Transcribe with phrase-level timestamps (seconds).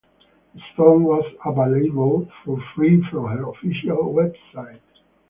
[0.55, 4.79] The song was available for free from her official website.